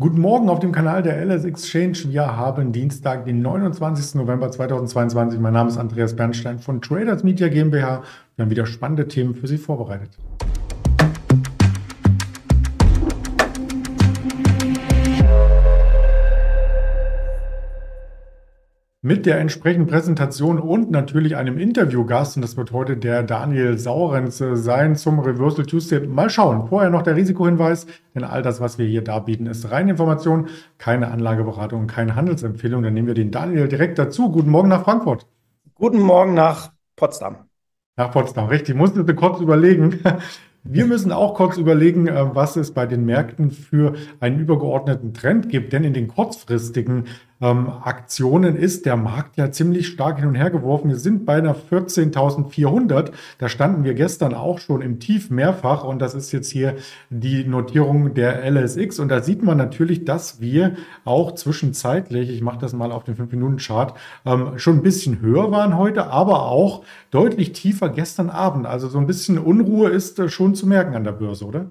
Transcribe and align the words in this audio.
Guten 0.00 0.20
Morgen 0.20 0.48
auf 0.48 0.60
dem 0.60 0.70
Kanal 0.70 1.02
der 1.02 1.20
LS 1.26 1.42
Exchange. 1.44 1.98
Wir 2.12 2.36
haben 2.36 2.70
Dienstag, 2.70 3.24
den 3.24 3.42
29. 3.42 4.14
November 4.14 4.48
2022. 4.48 5.40
Mein 5.40 5.54
Name 5.54 5.70
ist 5.70 5.76
Andreas 5.76 6.14
Bernstein 6.14 6.60
von 6.60 6.80
Traders 6.80 7.24
Media 7.24 7.48
GmbH. 7.48 8.04
Wir 8.36 8.44
haben 8.44 8.50
wieder 8.52 8.64
spannende 8.64 9.08
Themen 9.08 9.34
für 9.34 9.48
Sie 9.48 9.58
vorbereitet. 9.58 10.16
Mit 19.00 19.26
der 19.26 19.38
entsprechenden 19.38 19.86
Präsentation 19.86 20.58
und 20.58 20.90
natürlich 20.90 21.36
einem 21.36 21.56
Interviewgast. 21.56 22.36
Und 22.36 22.42
das 22.42 22.56
wird 22.56 22.72
heute 22.72 22.96
der 22.96 23.22
Daniel 23.22 23.78
Saurenz 23.78 24.38
sein 24.38 24.96
zum 24.96 25.20
Reversal 25.20 25.66
Tuesday. 25.66 26.04
Mal 26.06 26.30
schauen. 26.30 26.66
Vorher 26.68 26.90
noch 26.90 27.02
der 27.02 27.14
Risikohinweis, 27.14 27.86
denn 28.14 28.24
all 28.24 28.42
das, 28.42 28.60
was 28.60 28.76
wir 28.78 28.86
hier 28.86 29.02
darbieten, 29.02 29.46
ist 29.46 29.70
reine 29.70 29.92
Information, 29.92 30.48
keine 30.78 31.12
Anlageberatung, 31.12 31.86
keine 31.86 32.16
Handelsempfehlung. 32.16 32.82
Dann 32.82 32.94
nehmen 32.94 33.06
wir 33.06 33.14
den 33.14 33.30
Daniel 33.30 33.68
direkt 33.68 33.98
dazu. 33.98 34.32
Guten 34.32 34.50
Morgen 34.50 34.68
nach 34.68 34.82
Frankfurt. 34.82 35.26
Guten 35.74 36.00
Morgen 36.00 36.34
nach 36.34 36.72
Potsdam. 36.96 37.36
Nach 37.96 38.10
Potsdam, 38.10 38.46
richtig. 38.46 38.74
Musste 38.74 39.04
kurz 39.14 39.40
überlegen. 39.40 40.00
Wir 40.64 40.86
müssen 40.86 41.12
auch 41.12 41.34
kurz 41.34 41.56
überlegen, 41.56 42.08
äh, 42.08 42.34
was 42.34 42.56
es 42.56 42.74
bei 42.74 42.84
den 42.84 43.04
Märkten 43.06 43.52
für 43.52 43.94
einen 44.20 44.40
übergeordneten 44.40 45.14
Trend 45.14 45.48
gibt. 45.48 45.72
Denn 45.72 45.84
in 45.84 45.94
den 45.94 46.08
kurzfristigen 46.08 47.04
ähm, 47.40 47.68
Aktionen 47.68 48.56
ist 48.56 48.86
der 48.86 48.96
Markt 48.96 49.36
ja 49.36 49.50
ziemlich 49.50 49.88
stark 49.88 50.18
hin 50.18 50.28
und 50.28 50.34
her 50.34 50.50
geworfen. 50.50 50.88
Wir 50.88 50.96
sind 50.96 51.24
bei 51.24 51.36
einer 51.36 51.54
14.400. 51.54 53.12
Da 53.38 53.48
standen 53.48 53.84
wir 53.84 53.94
gestern 53.94 54.34
auch 54.34 54.58
schon 54.58 54.82
im 54.82 54.98
Tief 54.98 55.30
mehrfach 55.30 55.84
und 55.84 56.00
das 56.00 56.14
ist 56.14 56.32
jetzt 56.32 56.50
hier 56.50 56.76
die 57.10 57.44
Notierung 57.44 58.14
der 58.14 58.44
LSX 58.50 58.98
und 58.98 59.08
da 59.08 59.22
sieht 59.22 59.42
man 59.42 59.56
natürlich, 59.56 60.04
dass 60.04 60.40
wir 60.40 60.76
auch 61.04 61.32
zwischenzeitlich, 61.32 62.30
ich 62.30 62.42
mache 62.42 62.58
das 62.58 62.72
mal 62.72 62.92
auf 62.92 63.04
den 63.04 63.16
5-Minuten-Chart, 63.16 63.94
ähm, 64.26 64.58
schon 64.58 64.78
ein 64.78 64.82
bisschen 64.82 65.20
höher 65.20 65.50
waren 65.50 65.76
heute, 65.76 66.08
aber 66.08 66.42
auch 66.42 66.84
deutlich 67.10 67.52
tiefer 67.52 67.88
gestern 67.88 68.30
Abend. 68.30 68.66
Also 68.66 68.88
so 68.88 68.98
ein 68.98 69.06
bisschen 69.06 69.38
Unruhe 69.38 69.90
ist 69.90 70.18
äh, 70.18 70.28
schon 70.28 70.54
zu 70.54 70.66
merken 70.66 70.94
an 70.94 71.04
der 71.04 71.12
Börse, 71.12 71.44
oder? 71.44 71.70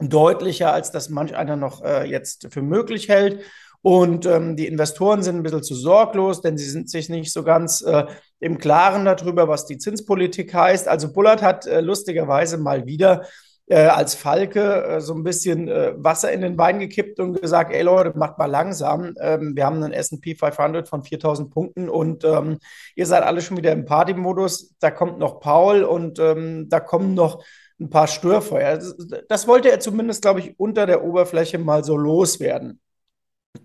deutlicher, 0.00 0.72
als 0.72 0.90
das 0.90 1.08
manch 1.08 1.36
einer 1.36 1.56
noch 1.56 1.82
äh, 1.82 2.04
jetzt 2.04 2.48
für 2.50 2.62
möglich 2.62 3.08
hält. 3.08 3.42
Und 3.80 4.26
ähm, 4.26 4.56
die 4.56 4.66
Investoren 4.66 5.22
sind 5.22 5.36
ein 5.36 5.42
bisschen 5.42 5.62
zu 5.62 5.74
sorglos, 5.74 6.40
denn 6.40 6.56
sie 6.56 6.68
sind 6.68 6.90
sich 6.90 7.08
nicht 7.10 7.32
so 7.32 7.44
ganz 7.44 7.82
äh, 7.82 8.06
im 8.40 8.58
Klaren 8.58 9.04
darüber, 9.04 9.46
was 9.46 9.66
die 9.66 9.78
Zinspolitik 9.78 10.52
heißt. 10.52 10.88
Also 10.88 11.12
Bullard 11.12 11.42
hat 11.42 11.66
äh, 11.66 11.80
lustigerweise 11.80 12.56
mal 12.56 12.86
wieder 12.86 13.26
äh, 13.66 13.86
als 13.86 14.14
Falke 14.14 14.84
äh, 14.84 15.00
so 15.00 15.14
ein 15.14 15.22
bisschen 15.22 15.68
äh, 15.68 15.92
Wasser 15.96 16.32
in 16.32 16.42
den 16.42 16.58
Wein 16.58 16.78
gekippt 16.78 17.18
und 17.20 17.40
gesagt, 17.40 17.72
ey 17.72 17.82
Leute, 17.82 18.16
macht 18.16 18.38
mal 18.38 18.46
langsam. 18.46 19.14
Ähm, 19.20 19.56
wir 19.56 19.64
haben 19.64 19.82
einen 19.82 19.92
S&P 19.92 20.34
500 20.34 20.88
von 20.88 21.02
4000 21.02 21.50
Punkten 21.50 21.88
und 21.88 22.24
ähm, 22.24 22.58
ihr 22.94 23.06
seid 23.06 23.22
alle 23.22 23.40
schon 23.40 23.56
wieder 23.56 23.72
im 23.72 23.86
Partymodus. 23.86 24.74
Da 24.80 24.90
kommt 24.90 25.18
noch 25.18 25.40
Paul 25.40 25.82
und 25.82 26.18
ähm, 26.18 26.68
da 26.68 26.80
kommen 26.80 27.14
noch 27.14 27.42
ein 27.80 27.90
paar 27.90 28.06
Störfeuer. 28.06 28.76
Das, 28.76 28.96
das 29.28 29.48
wollte 29.48 29.70
er 29.70 29.80
zumindest, 29.80 30.22
glaube 30.22 30.40
ich, 30.40 30.58
unter 30.58 30.86
der 30.86 31.02
Oberfläche 31.02 31.58
mal 31.58 31.84
so 31.84 31.96
loswerden. 31.96 32.80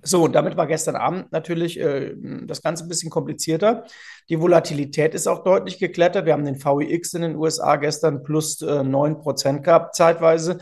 So, 0.03 0.23
und 0.23 0.33
damit 0.33 0.55
war 0.55 0.67
gestern 0.67 0.95
Abend 0.95 1.31
natürlich 1.31 1.79
äh, 1.79 2.13
das 2.45 2.61
Ganze 2.61 2.85
ein 2.85 2.89
bisschen 2.89 3.09
komplizierter. 3.09 3.85
Die 4.29 4.39
Volatilität 4.39 5.15
ist 5.15 5.27
auch 5.27 5.43
deutlich 5.43 5.79
geklettert. 5.79 6.25
Wir 6.25 6.33
haben 6.33 6.45
den 6.45 6.63
VIX 6.63 7.13
in 7.15 7.21
den 7.23 7.35
USA 7.35 7.75
gestern 7.75 8.23
plus 8.23 8.61
äh, 8.61 8.65
9% 8.65 9.61
gehabt, 9.61 9.95
zeitweise. 9.95 10.59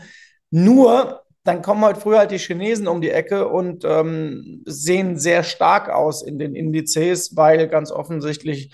Nur, 0.50 1.22
dann 1.44 1.62
kommen 1.62 1.84
heute 1.84 2.00
früh 2.00 2.16
halt 2.16 2.30
die 2.30 2.38
Chinesen 2.38 2.88
um 2.88 3.00
die 3.00 3.10
Ecke 3.10 3.48
und 3.48 3.84
ähm, 3.84 4.62
sehen 4.64 5.18
sehr 5.18 5.42
stark 5.42 5.88
aus 5.88 6.22
in 6.22 6.38
den 6.38 6.54
Indizes, 6.54 7.36
weil 7.36 7.68
ganz 7.68 7.90
offensichtlich 7.90 8.72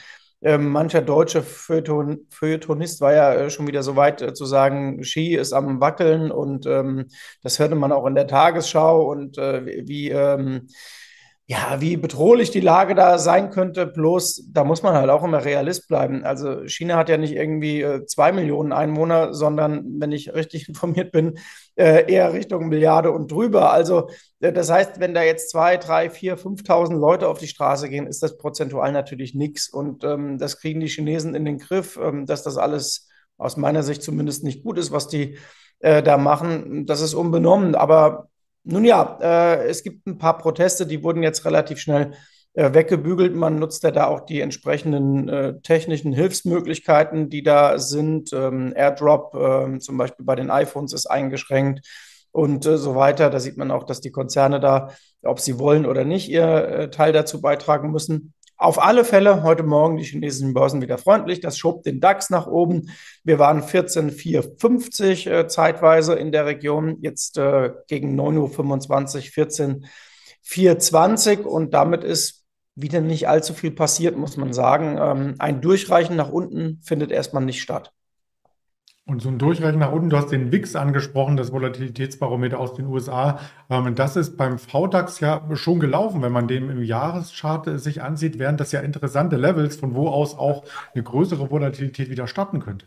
mancher 0.58 1.00
deutsche 1.00 1.42
Feuilleton, 1.42 2.26
Feuilletonist 2.30 3.00
war 3.00 3.14
ja 3.14 3.34
äh, 3.34 3.50
schon 3.50 3.66
wieder 3.66 3.82
so 3.82 3.96
weit 3.96 4.20
äh, 4.20 4.34
zu 4.34 4.44
sagen, 4.44 5.02
Ski 5.02 5.34
ist 5.34 5.54
am 5.54 5.80
Wackeln 5.80 6.30
und 6.30 6.66
ähm, 6.66 7.06
das 7.42 7.58
hörte 7.58 7.74
man 7.74 7.92
auch 7.92 8.06
in 8.06 8.14
der 8.14 8.26
Tagesschau 8.26 9.10
und 9.10 9.38
äh, 9.38 9.86
wie, 9.86 10.10
ähm, 10.10 10.68
ja, 11.46 11.78
wie 11.80 11.98
bedrohlich 11.98 12.50
die 12.50 12.60
Lage 12.60 12.94
da 12.94 13.18
sein 13.18 13.50
könnte. 13.50 13.86
Bloß, 13.86 14.46
da 14.50 14.64
muss 14.64 14.82
man 14.82 14.94
halt 14.94 15.10
auch 15.10 15.22
immer 15.22 15.44
Realist 15.44 15.88
bleiben. 15.88 16.24
Also 16.24 16.66
China 16.66 16.96
hat 16.96 17.10
ja 17.10 17.18
nicht 17.18 17.34
irgendwie 17.34 17.82
äh, 17.82 18.06
zwei 18.06 18.32
Millionen 18.32 18.72
Einwohner, 18.72 19.34
sondern, 19.34 20.00
wenn 20.00 20.10
ich 20.10 20.32
richtig 20.32 20.68
informiert 20.70 21.12
bin, 21.12 21.38
äh, 21.76 22.10
eher 22.10 22.32
Richtung 22.32 22.68
Milliarde 22.68 23.10
und 23.10 23.30
drüber. 23.30 23.72
Also 23.72 24.08
äh, 24.40 24.54
das 24.54 24.70
heißt, 24.70 25.00
wenn 25.00 25.12
da 25.12 25.22
jetzt 25.22 25.50
zwei, 25.50 25.76
drei, 25.76 26.08
vier, 26.08 26.38
5.000 26.38 26.96
Leute 26.98 27.28
auf 27.28 27.38
die 27.38 27.46
Straße 27.46 27.90
gehen, 27.90 28.06
ist 28.06 28.22
das 28.22 28.38
prozentual 28.38 28.92
natürlich 28.92 29.34
nichts. 29.34 29.68
Und 29.68 30.02
ähm, 30.02 30.38
das 30.38 30.58
kriegen 30.58 30.80
die 30.80 30.88
Chinesen 30.88 31.34
in 31.34 31.44
den 31.44 31.58
Griff, 31.58 31.98
ähm, 32.02 32.24
dass 32.24 32.42
das 32.42 32.56
alles 32.56 33.10
aus 33.36 33.58
meiner 33.58 33.82
Sicht 33.82 34.02
zumindest 34.02 34.44
nicht 34.44 34.62
gut 34.62 34.78
ist, 34.78 34.92
was 34.92 35.08
die 35.08 35.38
da 35.80 36.16
machen. 36.16 36.86
Das 36.86 37.02
ist 37.02 37.12
unbenommen. 37.12 37.74
Aber 37.74 38.28
nun 38.64 38.84
ja, 38.84 39.18
äh, 39.20 39.66
es 39.68 39.82
gibt 39.82 40.06
ein 40.06 40.18
paar 40.18 40.38
Proteste, 40.38 40.86
die 40.86 41.02
wurden 41.02 41.22
jetzt 41.22 41.44
relativ 41.44 41.78
schnell 41.78 42.12
äh, 42.54 42.72
weggebügelt. 42.72 43.34
Man 43.34 43.58
nutzt 43.58 43.82
ja 43.82 43.90
da 43.90 44.06
auch 44.06 44.20
die 44.20 44.40
entsprechenden 44.40 45.28
äh, 45.28 45.60
technischen 45.60 46.12
Hilfsmöglichkeiten, 46.12 47.28
die 47.28 47.42
da 47.42 47.78
sind. 47.78 48.32
Ähm, 48.32 48.72
Airdrop 48.74 49.34
äh, 49.34 49.78
zum 49.78 49.98
Beispiel 49.98 50.24
bei 50.24 50.34
den 50.34 50.50
iPhones 50.50 50.92
ist 50.92 51.06
eingeschränkt 51.06 51.86
und 52.32 52.64
äh, 52.66 52.78
so 52.78 52.94
weiter. 52.94 53.30
Da 53.30 53.40
sieht 53.40 53.56
man 53.56 53.70
auch, 53.70 53.84
dass 53.84 54.00
die 54.00 54.12
Konzerne 54.12 54.60
da, 54.60 54.90
ob 55.22 55.40
sie 55.40 55.58
wollen 55.58 55.84
oder 55.84 56.04
nicht, 56.04 56.28
ihr 56.28 56.46
äh, 56.46 56.90
Teil 56.90 57.12
dazu 57.12 57.40
beitragen 57.40 57.90
müssen. 57.90 58.34
Auf 58.56 58.80
alle 58.80 59.04
Fälle 59.04 59.42
heute 59.42 59.64
Morgen 59.64 59.96
die 59.96 60.04
chinesischen 60.04 60.54
Börsen 60.54 60.80
wieder 60.80 60.96
freundlich. 60.96 61.40
Das 61.40 61.58
schob 61.58 61.82
den 61.82 62.00
DAX 62.00 62.30
nach 62.30 62.46
oben. 62.46 62.90
Wir 63.24 63.40
waren 63.40 63.62
14,450 63.62 65.26
äh, 65.26 65.48
zeitweise 65.48 66.14
in 66.14 66.30
der 66.30 66.46
Region. 66.46 66.98
Jetzt 67.00 67.36
äh, 67.36 67.72
gegen 67.88 68.18
9.25 68.18 69.16
Uhr 69.16 69.22
14,420 69.32 71.44
und 71.44 71.74
damit 71.74 72.04
ist 72.04 72.44
wieder 72.76 73.00
nicht 73.00 73.28
allzu 73.28 73.54
viel 73.54 73.72
passiert, 73.72 74.16
muss 74.16 74.36
man 74.36 74.52
sagen. 74.52 74.98
Ähm, 75.00 75.34
ein 75.38 75.60
Durchreichen 75.60 76.16
nach 76.16 76.30
unten 76.30 76.80
findet 76.82 77.10
erstmal 77.10 77.44
nicht 77.44 77.60
statt. 77.60 77.92
Und 79.06 79.20
so 79.20 79.28
ein 79.28 79.38
Durchreichen 79.38 79.80
nach 79.80 79.92
unten, 79.92 80.08
du 80.08 80.16
hast 80.16 80.32
den 80.32 80.50
WIX 80.50 80.76
angesprochen, 80.76 81.36
das 81.36 81.52
Volatilitätsbarometer 81.52 82.58
aus 82.58 82.72
den 82.72 82.86
USA. 82.86 83.38
Ähm, 83.68 83.94
das 83.94 84.16
ist 84.16 84.38
beim 84.38 84.58
VDAX 84.58 85.20
ja 85.20 85.46
schon 85.52 85.78
gelaufen, 85.78 86.22
wenn 86.22 86.32
man 86.32 86.48
den 86.48 86.70
im 86.70 86.82
Jahreschart 86.82 87.78
sich 87.78 88.00
ansieht, 88.00 88.38
wären 88.38 88.56
das 88.56 88.72
ja 88.72 88.80
interessante 88.80 89.36
Levels, 89.36 89.76
von 89.76 89.94
wo 89.94 90.08
aus 90.08 90.38
auch 90.38 90.64
eine 90.94 91.04
größere 91.04 91.50
Volatilität 91.50 92.08
wieder 92.08 92.26
starten 92.26 92.60
könnte. 92.60 92.86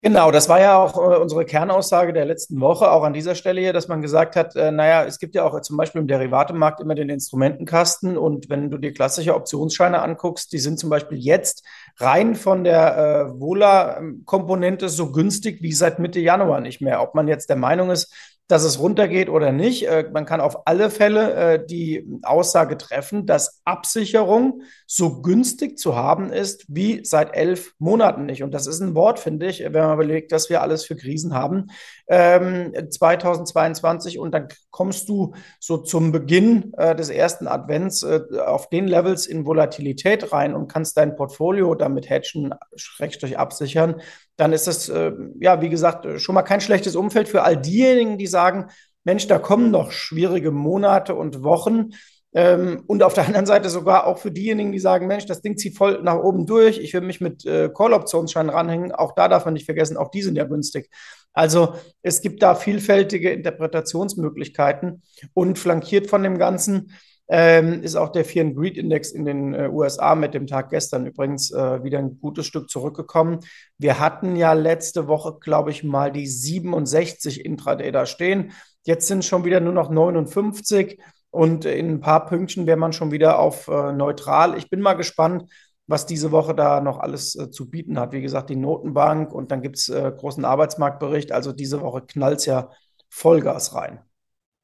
Genau, 0.00 0.30
das 0.30 0.48
war 0.48 0.60
ja 0.60 0.78
auch 0.78 0.96
äh, 0.96 1.16
unsere 1.18 1.44
Kernaussage 1.44 2.12
der 2.12 2.24
letzten 2.24 2.60
Woche, 2.60 2.88
auch 2.90 3.02
an 3.02 3.12
dieser 3.12 3.34
Stelle 3.34 3.60
hier, 3.60 3.72
dass 3.72 3.88
man 3.88 4.00
gesagt 4.00 4.36
hat, 4.36 4.54
äh, 4.54 4.70
naja, 4.70 5.04
es 5.04 5.18
gibt 5.18 5.34
ja 5.34 5.44
auch 5.44 5.60
zum 5.60 5.76
Beispiel 5.76 6.00
im 6.00 6.06
Derivatemarkt 6.06 6.80
immer 6.80 6.94
den 6.94 7.08
Instrumentenkasten 7.08 8.16
und 8.16 8.48
wenn 8.48 8.70
du 8.70 8.78
dir 8.78 8.92
klassische 8.92 9.34
Optionsscheine 9.34 10.00
anguckst, 10.00 10.52
die 10.52 10.60
sind 10.60 10.78
zum 10.78 10.88
Beispiel 10.88 11.18
jetzt 11.18 11.64
rein 11.98 12.34
von 12.34 12.64
der 12.64 12.96
äh, 12.96 13.40
Vola-Komponente 13.40 14.88
so 14.88 15.12
günstig 15.12 15.62
wie 15.62 15.72
seit 15.72 15.98
Mitte 15.98 16.20
Januar 16.20 16.60
nicht 16.60 16.80
mehr. 16.80 17.02
Ob 17.02 17.14
man 17.14 17.28
jetzt 17.28 17.48
der 17.48 17.56
Meinung 17.56 17.90
ist, 17.90 18.12
dass 18.48 18.64
es 18.64 18.78
runtergeht 18.80 19.28
oder 19.28 19.52
nicht. 19.52 19.86
Äh, 19.86 20.08
man 20.12 20.24
kann 20.24 20.40
auf 20.40 20.66
alle 20.66 20.90
Fälle 20.90 21.34
äh, 21.34 21.66
die 21.66 22.08
Aussage 22.22 22.78
treffen, 22.78 23.26
dass 23.26 23.60
Absicherung 23.64 24.62
so 24.86 25.20
günstig 25.20 25.78
zu 25.78 25.94
haben 25.94 26.32
ist 26.32 26.64
wie 26.68 27.04
seit 27.04 27.36
elf 27.36 27.74
Monaten 27.78 28.24
nicht. 28.24 28.42
Und 28.42 28.52
das 28.52 28.66
ist 28.66 28.80
ein 28.80 28.94
Wort, 28.94 29.20
finde 29.20 29.46
ich, 29.46 29.62
wenn 29.62 29.72
man 29.72 29.94
überlegt, 29.94 30.32
dass 30.32 30.48
wir 30.48 30.62
alles 30.62 30.84
für 30.84 30.96
Krisen 30.96 31.34
haben. 31.34 31.66
Ähm, 32.08 32.72
2022 32.90 34.18
und 34.18 34.32
dann 34.32 34.48
kommst 34.70 35.10
du 35.10 35.34
so 35.60 35.76
zum 35.76 36.10
Beginn 36.10 36.72
äh, 36.78 36.96
des 36.96 37.10
ersten 37.10 37.46
Advents 37.46 38.02
äh, 38.02 38.20
auf 38.46 38.70
den 38.70 38.88
Levels 38.88 39.26
in 39.26 39.44
Volatilität 39.44 40.32
rein 40.32 40.54
und 40.54 40.68
kannst 40.72 40.96
dein 40.96 41.16
Portfolio 41.16 41.74
damit 41.88 42.08
hatchen, 42.10 42.54
schrägstrich 42.76 43.38
absichern, 43.38 44.00
dann 44.36 44.52
ist 44.52 44.66
das, 44.66 44.88
äh, 44.88 45.12
ja, 45.40 45.60
wie 45.60 45.68
gesagt, 45.68 46.06
schon 46.20 46.34
mal 46.34 46.42
kein 46.42 46.60
schlechtes 46.60 46.96
Umfeld 46.96 47.28
für 47.28 47.42
all 47.42 47.56
diejenigen, 47.56 48.18
die 48.18 48.26
sagen, 48.26 48.66
Mensch, 49.04 49.26
da 49.26 49.38
kommen 49.38 49.70
noch 49.70 49.90
schwierige 49.90 50.50
Monate 50.50 51.14
und 51.14 51.42
Wochen. 51.42 51.90
Ähm, 52.34 52.84
und 52.86 53.02
auf 53.02 53.14
der 53.14 53.26
anderen 53.26 53.46
Seite 53.46 53.70
sogar 53.70 54.06
auch 54.06 54.18
für 54.18 54.30
diejenigen, 54.30 54.70
die 54.70 54.78
sagen, 54.78 55.06
Mensch, 55.06 55.24
das 55.26 55.40
Ding 55.40 55.56
zieht 55.56 55.76
voll 55.76 56.02
nach 56.02 56.18
oben 56.18 56.44
durch, 56.44 56.78
ich 56.78 56.92
will 56.92 57.00
mich 57.00 57.20
mit 57.20 57.46
äh, 57.46 57.70
Call-Optionsscheinen 57.74 58.50
ranhängen, 58.50 58.92
auch 58.92 59.14
da 59.14 59.28
darf 59.28 59.46
man 59.46 59.54
nicht 59.54 59.64
vergessen, 59.64 59.96
auch 59.96 60.10
die 60.10 60.22
sind 60.22 60.36
ja 60.36 60.44
günstig. 60.44 60.90
Also 61.32 61.74
es 62.02 62.20
gibt 62.20 62.42
da 62.42 62.54
vielfältige 62.54 63.30
Interpretationsmöglichkeiten 63.30 65.02
und 65.32 65.58
flankiert 65.58 66.08
von 66.08 66.22
dem 66.22 66.36
Ganzen 66.38 66.92
ähm, 67.28 67.82
ist 67.82 67.96
auch 67.96 68.10
der 68.10 68.24
Fear 68.24 68.46
Greed 68.46 68.78
Index 68.78 69.10
in 69.10 69.24
den 69.24 69.54
äh, 69.54 69.68
USA 69.70 70.14
mit 70.14 70.32
dem 70.32 70.46
Tag 70.46 70.70
gestern 70.70 71.06
übrigens 71.06 71.50
äh, 71.50 71.84
wieder 71.84 71.98
ein 71.98 72.18
gutes 72.20 72.46
Stück 72.46 72.70
zurückgekommen. 72.70 73.40
Wir 73.76 74.00
hatten 74.00 74.34
ja 74.36 74.54
letzte 74.54 75.08
Woche, 75.08 75.36
glaube 75.38 75.70
ich, 75.70 75.84
mal 75.84 76.10
die 76.10 76.26
67 76.26 77.44
Intraday 77.44 77.92
da 77.92 78.06
stehen. 78.06 78.52
Jetzt 78.84 79.08
sind 79.08 79.24
schon 79.24 79.44
wieder 79.44 79.60
nur 79.60 79.74
noch 79.74 79.90
59 79.90 80.98
und 81.30 81.66
in 81.66 81.90
ein 81.90 82.00
paar 82.00 82.24
Pünktchen 82.24 82.66
wäre 82.66 82.78
man 82.78 82.94
schon 82.94 83.10
wieder 83.10 83.38
auf 83.38 83.68
äh, 83.68 83.92
neutral. 83.92 84.56
Ich 84.56 84.70
bin 84.70 84.80
mal 84.80 84.94
gespannt, 84.94 85.44
was 85.86 86.06
diese 86.06 86.32
Woche 86.32 86.54
da 86.54 86.80
noch 86.80 86.98
alles 86.98 87.36
äh, 87.36 87.50
zu 87.50 87.68
bieten 87.68 87.98
hat. 88.00 88.12
Wie 88.12 88.22
gesagt, 88.22 88.48
die 88.48 88.56
Notenbank 88.56 89.34
und 89.34 89.50
dann 89.50 89.60
gibt 89.60 89.76
es 89.76 89.90
äh, 89.90 90.10
großen 90.16 90.46
Arbeitsmarktbericht. 90.46 91.32
Also 91.32 91.52
diese 91.52 91.82
Woche 91.82 92.02
knallt 92.06 92.38
es 92.38 92.46
ja 92.46 92.70
Vollgas 93.10 93.74
rein. 93.74 94.00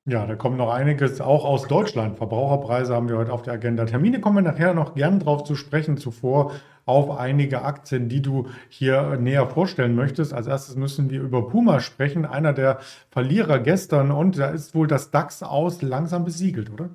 Ja, 0.06 0.27
da 0.27 0.37
kommt 0.37 0.59
noch 0.59 0.71
einiges 0.71 1.23
auch 1.23 1.47
aus 1.47 1.67
Deutschland. 1.67 2.19
Verbraucherpreise 2.19 2.95
haben 2.95 3.09
wir 3.09 3.17
heute 3.17 3.33
auf 3.33 3.41
der 3.41 3.55
Agenda. 3.55 3.87
Termine 3.87 4.21
kommen 4.21 4.37
wir 4.37 4.53
nachher 4.53 4.75
noch 4.75 4.95
gern 4.95 5.19
drauf 5.19 5.45
zu 5.45 5.55
sprechen. 5.55 5.97
Zuvor 5.97 6.53
auf 6.85 7.17
einige 7.17 7.62
Aktien, 7.62 8.11
die 8.11 8.21
du 8.21 8.49
hier 8.69 9.17
näher 9.17 9.47
vorstellen 9.47 9.95
möchtest. 9.95 10.35
Als 10.35 10.47
erstes 10.47 10.77
müssen 10.77 11.09
wir 11.09 11.23
über 11.23 11.49
Puma 11.49 11.81
sprechen, 11.81 12.27
einer 12.27 12.53
der 12.53 12.81
Verlierer 13.11 13.61
gestern. 13.61 14.11
Und 14.11 14.39
da 14.39 14.51
ist 14.51 14.75
wohl 14.75 14.87
das 14.87 15.11
DAX 15.11 15.43
aus 15.43 15.81
langsam 15.81 16.27
besiegelt, 16.27 16.71
oder? 16.71 16.91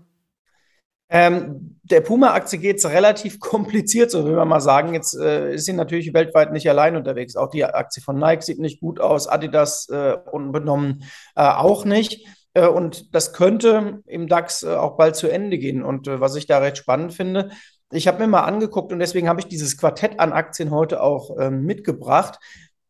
Ähm, 1.11 1.79
der 1.81 2.01
Puma-Aktie 2.01 2.59
geht 2.59 2.77
es 2.77 2.87
relativ 2.87 3.39
kompliziert, 3.39 4.11
so 4.11 4.23
will 4.23 4.35
man 4.35 4.47
mal 4.47 4.61
sagen. 4.61 4.93
Jetzt 4.93 5.17
äh, 5.17 5.55
ist 5.55 5.65
sie 5.65 5.73
natürlich 5.73 6.13
weltweit 6.13 6.51
nicht 6.51 6.69
allein 6.69 6.95
unterwegs. 6.95 7.35
Auch 7.35 7.49
die 7.49 7.65
Aktie 7.65 8.03
von 8.03 8.19
Nike 8.19 8.43
sieht 8.43 8.59
nicht 8.59 8.79
gut 8.79 8.99
aus, 8.99 9.27
Adidas 9.27 9.89
äh, 9.89 10.15
unbenommen 10.31 11.05
äh, 11.35 11.41
auch 11.41 11.85
nicht. 11.85 12.27
Äh, 12.59 12.67
und 12.67 13.15
das 13.15 13.33
könnte 13.33 14.01
im 14.05 14.27
DAX 14.27 14.63
äh, 14.63 14.75
auch 14.75 14.97
bald 14.97 15.15
zu 15.15 15.27
Ende 15.27 15.57
gehen. 15.57 15.83
Und 15.83 16.07
äh, 16.07 16.19
was 16.19 16.35
ich 16.35 16.47
da 16.47 16.59
recht 16.59 16.77
spannend 16.77 17.13
finde, 17.13 17.51
ich 17.91 18.07
habe 18.07 18.19
mir 18.19 18.27
mal 18.27 18.43
angeguckt 18.43 18.91
und 18.91 18.99
deswegen 18.99 19.27
habe 19.27 19.39
ich 19.39 19.47
dieses 19.47 19.77
Quartett 19.77 20.19
an 20.19 20.31
Aktien 20.31 20.69
heute 20.69 21.01
auch 21.01 21.37
ähm, 21.39 21.63
mitgebracht. 21.63 22.37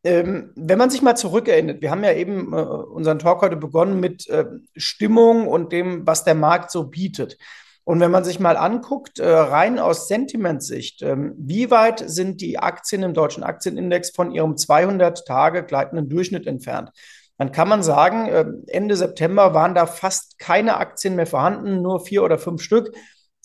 Ähm, 0.04 0.52
wenn 0.56 0.78
man 0.78 0.90
sich 0.90 1.02
mal 1.02 1.16
zurückerinnert, 1.16 1.82
wir 1.82 1.92
haben 1.92 2.04
ja 2.04 2.14
eben 2.14 2.54
unseren 2.54 3.20
Talk 3.20 3.42
heute 3.42 3.58
begonnen 3.58 4.00
mit 4.00 4.28
Stimmung 4.76 5.48
und 5.48 5.74
dem, 5.74 6.08
was 6.08 6.24
der 6.24 6.36
Markt 6.36 6.72
so 6.72 6.86
bietet. 6.86 7.38
Und 7.84 8.00
wenn 8.00 8.12
man 8.12 8.24
sich 8.24 8.40
mal 8.40 8.56
anguckt, 8.56 9.20
rein 9.20 9.78
aus 9.78 10.08
Sentimentsicht, 10.08 11.02
ähm, 11.02 11.34
wie 11.38 11.70
weit 11.72 12.04
sind 12.06 12.40
die 12.40 12.60
Aktien 12.60 13.04
im 13.04 13.14
deutschen 13.14 13.44
Aktienindex 13.44 14.12
von 14.12 14.32
ihrem 14.32 14.56
200 14.56 15.26
Tage 15.26 15.64
gleitenden 15.64 16.08
Durchschnitt 16.08 16.48
entfernt? 16.48 16.92
Dann 17.40 17.54
kann 17.54 17.70
man 17.70 17.82
sagen, 17.82 18.28
ähm, 18.30 18.64
Ende 18.68 18.96
September 18.98 19.54
waren 19.54 19.74
da 19.74 19.86
fast 19.86 20.38
keine 20.38 20.78
Aktien 20.78 21.16
mehr 21.16 21.26
vorhanden, 21.26 21.82
nur 21.82 22.02
vier 22.02 22.24
oder 22.24 22.38
fünf 22.38 22.62
Stück, 22.62 22.94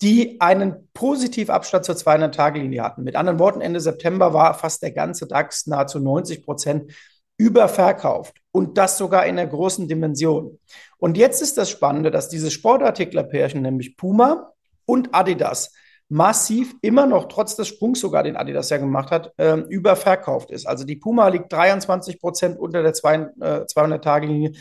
die 0.03 0.41
einen 0.41 0.89
Positivabstand 0.93 1.85
zur 1.85 1.95
200-Tage-Linie 1.95 2.83
hatten. 2.83 3.05
Mit 3.05 3.15
anderen 3.15 3.39
Worten, 3.39 3.61
Ende 3.61 3.81
September 3.81 4.35
war 4.35 4.55
fast 4.55 4.83
der 4.83 4.91
ganze 4.91 5.29
DAX 5.29 5.69
nahezu 5.69 6.01
90 6.01 6.45
Prozent 6.45 6.93
überverkauft 7.37 8.37
und 8.51 8.79
das 8.79 8.99
sogar 8.99 9.27
in 9.27 9.37
der 9.37 9.47
großen 9.47 9.87
Dimension. 9.87 10.59
Und 10.99 11.17
jetzt 11.17 11.41
ist 11.41 11.57
das 11.57 11.71
Spannende, 11.71 12.11
dass 12.11 12.29
diese 12.29 12.51
Sportartiklerpärchen, 12.51 13.63
nämlich 13.63 13.97
Puma 13.97 14.53
und 14.87 15.15
Adidas, 15.15 15.73
massiv 16.09 16.75
immer 16.83 17.07
noch 17.07 17.29
trotz 17.29 17.57
des 17.57 17.69
Sprungs 17.69 18.01
sogar, 18.01 18.23
den 18.23 18.37
Adidas 18.37 18.71
ja 18.71 18.77
gemacht 18.77 19.11
hat, 19.11 19.33
äh, 19.37 19.57
überverkauft 19.69 20.51
ist. 20.51 20.67
Also 20.67 20.85
die 20.85 20.97
Puma 20.97 21.29
liegt 21.29 21.53
23 21.53 22.21
Prozent 22.21 22.59
unter 22.59 22.83
der 22.83 22.93
200-Tage-Linie, 22.93 24.51
äh, 24.51 24.55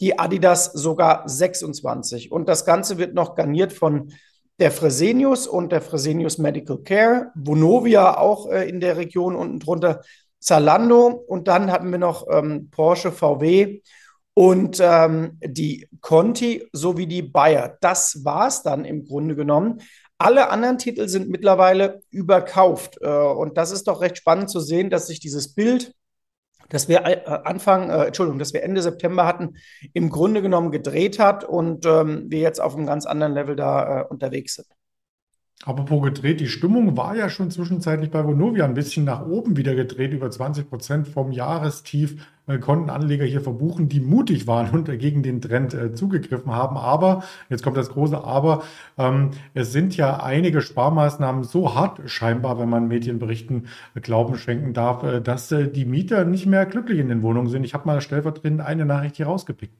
die 0.00 0.18
Adidas 0.18 0.72
sogar 0.72 1.28
26. 1.28 2.32
Und 2.32 2.48
das 2.48 2.64
Ganze 2.64 2.98
wird 2.98 3.14
noch 3.14 3.34
garniert 3.34 3.72
von 3.72 4.12
der 4.58 4.70
Fresenius 4.70 5.46
und 5.46 5.72
der 5.72 5.80
Fresenius 5.80 6.38
Medical 6.38 6.78
Care, 6.78 7.32
Vonovia 7.34 8.18
auch 8.18 8.50
äh, 8.50 8.68
in 8.68 8.80
der 8.80 8.96
Region 8.96 9.34
unten 9.34 9.58
drunter, 9.58 10.02
Zalando 10.38 11.06
und 11.08 11.48
dann 11.48 11.70
hatten 11.70 11.90
wir 11.90 11.98
noch 11.98 12.26
ähm, 12.30 12.70
Porsche, 12.70 13.12
VW 13.12 13.82
und 14.34 14.78
ähm, 14.80 15.38
die 15.44 15.86
Conti 16.00 16.66
sowie 16.72 17.06
die 17.06 17.22
Bayer. 17.22 17.76
Das 17.80 18.24
war 18.24 18.48
es 18.48 18.62
dann 18.62 18.86
im 18.86 19.04
Grunde 19.04 19.36
genommen. 19.36 19.80
Alle 20.20 20.50
anderen 20.50 20.76
Titel 20.76 21.08
sind 21.08 21.30
mittlerweile 21.30 22.02
überkauft. 22.10 22.98
Äh, 23.00 23.08
und 23.08 23.56
das 23.56 23.70
ist 23.70 23.88
doch 23.88 24.02
recht 24.02 24.18
spannend 24.18 24.50
zu 24.50 24.60
sehen, 24.60 24.90
dass 24.90 25.06
sich 25.06 25.18
dieses 25.18 25.54
Bild, 25.54 25.94
das 26.68 26.90
wir 26.90 27.06
äh, 27.06 27.22
Anfang, 27.24 27.88
äh, 27.88 28.04
Entschuldigung, 28.04 28.38
das 28.38 28.52
wir 28.52 28.62
Ende 28.62 28.82
September 28.82 29.26
hatten, 29.26 29.54
im 29.94 30.10
Grunde 30.10 30.42
genommen 30.42 30.72
gedreht 30.72 31.18
hat 31.18 31.44
und 31.44 31.86
ähm, 31.86 32.26
wir 32.28 32.40
jetzt 32.40 32.60
auf 32.60 32.76
einem 32.76 32.84
ganz 32.84 33.06
anderen 33.06 33.32
Level 33.32 33.56
da 33.56 34.02
äh, 34.02 34.04
unterwegs 34.08 34.56
sind. 34.56 34.68
Apropos 35.64 36.02
gedreht, 36.02 36.40
die 36.40 36.48
Stimmung 36.48 36.98
war 36.98 37.16
ja 37.16 37.30
schon 37.30 37.50
zwischenzeitlich 37.50 38.10
bei 38.10 38.22
Vonovia 38.22 38.66
ein 38.66 38.74
bisschen 38.74 39.06
nach 39.06 39.26
oben 39.26 39.56
wieder 39.56 39.74
gedreht, 39.74 40.12
über 40.12 40.30
20 40.30 40.68
Prozent 40.68 41.08
vom 41.08 41.32
Jahrestief 41.32 42.26
konnten 42.58 42.90
Anleger 42.90 43.24
hier 43.24 43.40
verbuchen, 43.40 43.88
die 43.88 44.00
mutig 44.00 44.46
waren 44.46 44.70
und 44.70 44.86
gegen 44.98 45.22
den 45.22 45.40
Trend 45.40 45.74
äh, 45.74 45.94
zugegriffen 45.94 46.52
haben. 46.52 46.76
Aber, 46.76 47.22
jetzt 47.48 47.62
kommt 47.62 47.76
das 47.76 47.90
große 47.90 48.22
Aber, 48.24 48.62
ähm, 48.98 49.30
es 49.54 49.72
sind 49.72 49.96
ja 49.96 50.22
einige 50.22 50.62
Sparmaßnahmen 50.62 51.44
so 51.44 51.74
hart 51.74 52.00
scheinbar, 52.10 52.58
wenn 52.58 52.68
man 52.68 52.88
Medienberichten 52.88 53.68
äh, 53.94 54.00
Glauben 54.00 54.36
schenken 54.36 54.72
darf, 54.72 55.02
äh, 55.04 55.20
dass 55.20 55.52
äh, 55.52 55.68
die 55.68 55.84
Mieter 55.84 56.24
nicht 56.24 56.46
mehr 56.46 56.66
glücklich 56.66 56.98
in 56.98 57.08
den 57.08 57.22
Wohnungen 57.22 57.48
sind. 57.48 57.64
Ich 57.64 57.74
habe 57.74 57.86
mal 57.86 58.00
stellvertretend 58.00 58.60
eine 58.60 58.84
Nachricht 58.84 59.16
hier 59.16 59.26
rausgepickt. 59.26 59.74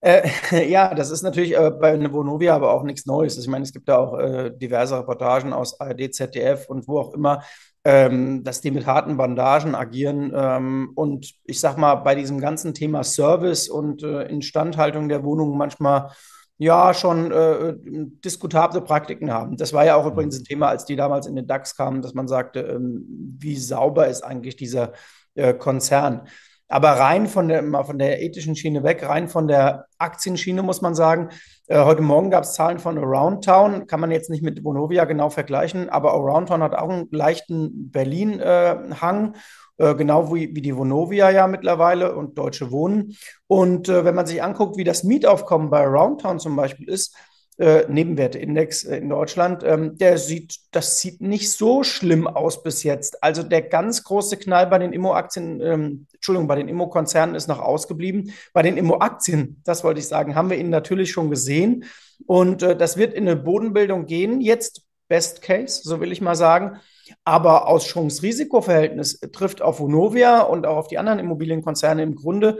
Äh, 0.00 0.22
ja, 0.70 0.94
das 0.94 1.10
ist 1.10 1.22
natürlich 1.22 1.56
äh, 1.56 1.70
bei 1.70 1.98
Vonovia 2.12 2.54
aber 2.54 2.72
auch 2.72 2.82
nichts 2.82 3.06
Neues. 3.06 3.38
Ich 3.38 3.48
meine, 3.48 3.64
es 3.64 3.72
gibt 3.72 3.88
da 3.88 3.98
auch 3.98 4.18
äh, 4.18 4.50
diverse 4.50 4.98
Reportagen 4.98 5.52
aus 5.52 5.78
ARD, 5.80 6.14
ZDF 6.14 6.68
und 6.68 6.88
wo 6.88 6.98
auch 6.98 7.14
immer, 7.14 7.42
ähm, 7.84 8.44
dass 8.44 8.60
die 8.60 8.70
mit 8.70 8.86
harten 8.86 9.16
Bandagen 9.16 9.74
agieren. 9.74 10.32
Ähm, 10.34 10.92
und 10.94 11.34
ich 11.44 11.60
sag 11.60 11.78
mal, 11.78 11.96
bei 11.96 12.14
diesem 12.14 12.40
ganzen 12.40 12.74
Thema 12.74 13.04
Service 13.04 13.68
und 13.68 14.02
äh, 14.02 14.24
Instandhaltung 14.24 15.08
der 15.08 15.24
Wohnungen 15.24 15.56
manchmal 15.56 16.10
ja 16.58 16.92
schon 16.92 17.32
äh, 17.32 17.74
diskutable 18.22 18.82
Praktiken 18.82 19.32
haben. 19.32 19.56
Das 19.56 19.72
war 19.72 19.86
ja 19.86 19.96
auch 19.96 20.04
übrigens 20.04 20.38
ein 20.38 20.44
Thema, 20.44 20.68
als 20.68 20.84
die 20.84 20.94
damals 20.94 21.26
in 21.26 21.34
den 21.34 21.46
DAX 21.46 21.74
kamen, 21.74 22.02
dass 22.02 22.12
man 22.12 22.28
sagte, 22.28 22.60
ähm, 22.60 23.06
wie 23.38 23.56
sauber 23.56 24.08
ist 24.08 24.22
eigentlich 24.22 24.56
dieser 24.56 24.92
äh, 25.34 25.54
Konzern. 25.54 26.28
Aber 26.70 26.90
rein 26.92 27.26
von 27.26 27.48
der, 27.48 27.62
mal 27.62 27.82
von 27.82 27.98
der 27.98 28.22
ethischen 28.22 28.54
Schiene 28.54 28.84
weg, 28.84 29.06
rein 29.06 29.28
von 29.28 29.48
der 29.48 29.86
Aktienschiene 29.98 30.62
muss 30.62 30.80
man 30.82 30.94
sagen, 30.94 31.30
äh, 31.66 31.82
heute 31.84 32.00
Morgen 32.00 32.30
gab 32.30 32.44
es 32.44 32.54
Zahlen 32.54 32.78
von 32.78 32.96
Around 32.96 33.44
Town, 33.44 33.88
kann 33.88 33.98
man 33.98 34.12
jetzt 34.12 34.30
nicht 34.30 34.44
mit 34.44 34.62
Bonovia 34.62 35.04
genau 35.04 35.30
vergleichen, 35.30 35.88
aber 35.90 36.12
Around 36.12 36.48
Town 36.48 36.62
hat 36.62 36.76
auch 36.76 36.88
einen 36.88 37.08
leichten 37.10 37.90
Berlin-Hang. 37.90 39.34
Äh, 39.78 39.94
genau 39.96 40.32
wie, 40.32 40.54
wie 40.54 40.60
die 40.62 40.76
Vonovia 40.76 41.30
ja 41.30 41.48
mittlerweile 41.48 42.14
und 42.14 42.38
Deutsche 42.38 42.70
Wohnen. 42.70 43.16
Und 43.48 43.88
äh, 43.88 44.04
wenn 44.04 44.14
man 44.14 44.26
sich 44.26 44.42
anguckt, 44.42 44.76
wie 44.76 44.84
das 44.84 45.02
Mietaufkommen 45.02 45.70
bei 45.70 45.84
Aroundtown 45.84 46.38
zum 46.38 46.54
Beispiel 46.54 46.88
ist, 46.88 47.16
äh, 47.60 47.84
Nebenwerteindex 47.88 48.84
äh, 48.84 48.96
in 48.96 49.10
Deutschland, 49.10 49.62
ähm, 49.64 49.98
der 49.98 50.16
sieht, 50.16 50.56
das 50.70 50.98
sieht 50.98 51.20
nicht 51.20 51.52
so 51.52 51.84
schlimm 51.84 52.26
aus 52.26 52.62
bis 52.62 52.82
jetzt. 52.84 53.22
Also 53.22 53.42
der 53.42 53.60
ganz 53.60 54.02
große 54.02 54.38
Knall 54.38 54.66
bei 54.66 54.78
den 54.78 54.94
Immo-Aktien, 54.94 55.60
ähm, 55.60 56.06
Entschuldigung, 56.14 56.48
bei 56.48 56.56
den 56.56 56.68
Immo-Konzernen 56.68 57.34
ist 57.34 57.48
noch 57.48 57.60
ausgeblieben. 57.60 58.32
Bei 58.54 58.62
den 58.62 58.78
Immo-Aktien, 58.78 59.60
das 59.64 59.84
wollte 59.84 60.00
ich 60.00 60.08
sagen, 60.08 60.34
haben 60.34 60.48
wir 60.48 60.56
ihn 60.56 60.70
natürlich 60.70 61.12
schon 61.12 61.28
gesehen. 61.28 61.84
Und 62.26 62.62
äh, 62.62 62.74
das 62.74 62.96
wird 62.96 63.12
in 63.12 63.28
eine 63.28 63.36
Bodenbildung 63.36 64.06
gehen. 64.06 64.40
Jetzt 64.40 64.86
Best 65.08 65.42
Case, 65.42 65.82
so 65.84 66.00
will 66.00 66.12
ich 66.12 66.22
mal 66.22 66.36
sagen. 66.36 66.80
Aber 67.24 67.68
aus 67.68 67.84
Chance-Risiko-Verhältnis 67.84 69.20
trifft 69.32 69.60
auf 69.60 69.80
Vonovia 69.80 70.40
und 70.40 70.66
auch 70.66 70.78
auf 70.78 70.88
die 70.88 70.96
anderen 70.96 71.18
Immobilienkonzerne 71.18 72.02
im 72.02 72.14
Grunde 72.14 72.58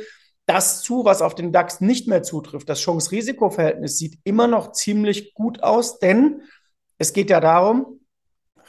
das 0.51 0.83
zu, 0.83 1.05
was 1.05 1.23
auf 1.23 1.37
den 1.37 1.53
DAX 1.53 1.81
nicht 1.81 2.09
mehr 2.09 2.25
zutrifft. 2.25 2.69
Das 2.69 2.81
Chance-Risiko-Verhältnis 2.81 3.99
sieht 3.99 4.19
immer 4.25 4.49
noch 4.49 4.73
ziemlich 4.73 5.33
gut 5.33 5.63
aus, 5.63 6.01
denn 6.01 6.43
es 6.99 7.13
geht 7.13 7.31
ja 7.31 7.39
darum, 7.39 8.01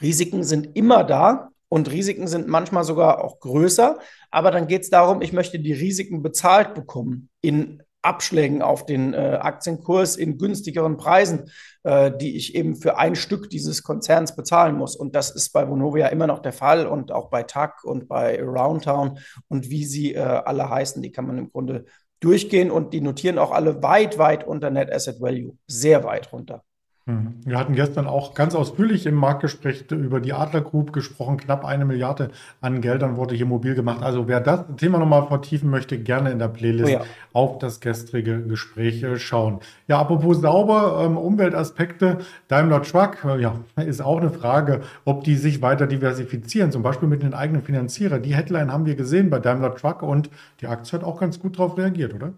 Risiken 0.00 0.44
sind 0.44 0.76
immer 0.76 1.02
da 1.02 1.50
und 1.68 1.90
Risiken 1.90 2.28
sind 2.28 2.46
manchmal 2.46 2.84
sogar 2.84 3.24
auch 3.24 3.40
größer, 3.40 3.98
aber 4.30 4.52
dann 4.52 4.68
geht 4.68 4.82
es 4.82 4.90
darum, 4.90 5.22
ich 5.22 5.32
möchte 5.32 5.58
die 5.58 5.72
Risiken 5.72 6.22
bezahlt 6.22 6.74
bekommen 6.74 7.30
in 7.40 7.82
Abschlägen 8.02 8.62
auf 8.62 8.84
den 8.84 9.14
äh, 9.14 9.38
Aktienkurs 9.40 10.16
in 10.16 10.38
günstigeren 10.38 10.96
Preisen, 10.96 11.50
äh, 11.84 12.10
die 12.10 12.36
ich 12.36 12.54
eben 12.54 12.76
für 12.76 12.98
ein 12.98 13.14
Stück 13.14 13.48
dieses 13.48 13.82
Konzerns 13.82 14.36
bezahlen 14.36 14.76
muss. 14.76 14.96
Und 14.96 15.14
das 15.14 15.30
ist 15.30 15.50
bei 15.52 15.68
Vonovia 15.68 16.08
immer 16.08 16.26
noch 16.26 16.40
der 16.40 16.52
Fall 16.52 16.86
und 16.86 17.12
auch 17.12 17.30
bei 17.30 17.44
TAC 17.44 17.84
und 17.84 18.08
bei 18.08 18.42
Roundtown 18.42 19.18
und 19.48 19.70
wie 19.70 19.84
sie 19.84 20.14
äh, 20.14 20.20
alle 20.20 20.68
heißen, 20.68 21.02
die 21.02 21.12
kann 21.12 21.26
man 21.26 21.38
im 21.38 21.50
Grunde 21.50 21.84
durchgehen 22.20 22.70
und 22.70 22.92
die 22.92 23.00
notieren 23.00 23.38
auch 23.38 23.50
alle 23.50 23.82
weit, 23.82 24.18
weit 24.18 24.46
unter 24.46 24.70
Net 24.70 24.92
Asset 24.92 25.20
Value, 25.20 25.56
sehr 25.66 26.04
weit 26.04 26.32
runter. 26.32 26.64
Mhm. 27.04 27.34
Wir 27.44 27.58
hatten 27.58 27.74
gestern 27.74 28.06
auch 28.06 28.32
ganz 28.34 28.54
ausführlich 28.54 29.06
im 29.06 29.16
Marktgespräch 29.16 29.90
über 29.90 30.20
die 30.20 30.32
Adler 30.32 30.60
Group 30.60 30.92
gesprochen. 30.92 31.36
Knapp 31.36 31.64
eine 31.64 31.84
Milliarde 31.84 32.30
an 32.60 32.80
Geldern 32.80 33.16
wurde 33.16 33.34
hier 33.34 33.46
mobil 33.46 33.74
gemacht. 33.74 34.02
Also 34.02 34.28
wer 34.28 34.40
das 34.40 34.64
Thema 34.76 34.98
nochmal 34.98 35.26
vertiefen 35.26 35.68
möchte, 35.68 35.98
gerne 35.98 36.30
in 36.30 36.38
der 36.38 36.46
Playlist 36.46 36.90
oh 36.90 36.92
ja. 36.92 37.04
auf 37.32 37.58
das 37.58 37.80
gestrige 37.80 38.42
Gespräch 38.42 39.02
äh, 39.02 39.18
schauen. 39.18 39.58
Ja, 39.88 39.98
apropos 39.98 40.40
sauber, 40.40 41.02
ähm, 41.04 41.16
Umweltaspekte, 41.16 42.18
Daimler 42.46 42.82
Truck, 42.82 43.24
äh, 43.24 43.40
ja, 43.40 43.56
ist 43.84 44.00
auch 44.00 44.18
eine 44.18 44.30
Frage, 44.30 44.82
ob 45.04 45.24
die 45.24 45.34
sich 45.34 45.60
weiter 45.60 45.88
diversifizieren, 45.88 46.70
zum 46.70 46.84
Beispiel 46.84 47.08
mit 47.08 47.24
den 47.24 47.34
eigenen 47.34 47.62
Finanzierer. 47.62 48.20
Die 48.20 48.36
Headline 48.36 48.72
haben 48.72 48.86
wir 48.86 48.94
gesehen 48.94 49.28
bei 49.28 49.40
Daimler 49.40 49.74
Truck 49.74 50.02
und 50.02 50.30
die 50.60 50.68
Aktie 50.68 50.96
hat 50.96 51.04
auch 51.04 51.18
ganz 51.18 51.40
gut 51.40 51.58
darauf 51.58 51.76
reagiert, 51.76 52.14
oder? 52.14 52.32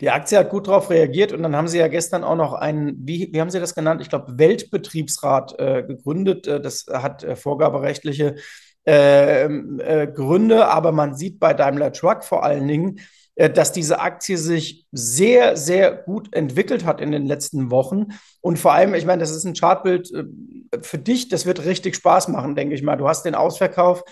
Die 0.00 0.10
Aktie 0.10 0.38
hat 0.38 0.50
gut 0.50 0.68
darauf 0.68 0.90
reagiert 0.90 1.32
und 1.32 1.42
dann 1.42 1.56
haben 1.56 1.68
sie 1.68 1.78
ja 1.78 1.88
gestern 1.88 2.22
auch 2.24 2.36
noch 2.36 2.52
einen, 2.52 2.96
wie, 3.06 3.30
wie 3.32 3.40
haben 3.40 3.50
sie 3.50 3.60
das 3.60 3.74
genannt? 3.74 4.00
Ich 4.02 4.10
glaube, 4.10 4.38
Weltbetriebsrat 4.38 5.58
äh, 5.58 5.82
gegründet. 5.84 6.46
Äh, 6.46 6.60
das 6.60 6.86
hat 6.92 7.24
äh, 7.24 7.36
vorgaberechtliche 7.36 8.36
ähm, 8.84 9.80
äh, 9.82 10.06
Gründe, 10.06 10.68
aber 10.68 10.92
man 10.92 11.14
sieht 11.14 11.40
bei 11.40 11.54
Daimler 11.54 11.92
Truck 11.92 12.24
vor 12.24 12.44
allen 12.44 12.68
Dingen, 12.68 13.00
äh, 13.36 13.50
dass 13.50 13.72
diese 13.72 14.00
Aktie 14.00 14.38
sich 14.38 14.86
sehr, 14.92 15.56
sehr 15.56 15.92
gut 15.92 16.34
entwickelt 16.34 16.84
hat 16.84 17.00
in 17.00 17.10
den 17.10 17.26
letzten 17.26 17.70
Wochen. 17.70 18.08
Und 18.40 18.58
vor 18.58 18.72
allem, 18.72 18.94
ich 18.94 19.04
meine, 19.04 19.20
das 19.20 19.30
ist 19.30 19.44
ein 19.44 19.54
Chartbild 19.54 20.12
äh, 20.12 20.24
für 20.80 20.98
dich, 20.98 21.28
das 21.28 21.46
wird 21.46 21.64
richtig 21.64 21.96
Spaß 21.96 22.28
machen, 22.28 22.54
denke 22.54 22.74
ich 22.74 22.82
mal. 22.82 22.96
Du 22.96 23.08
hast 23.08 23.24
den 23.24 23.34
Ausverkauf 23.34 24.04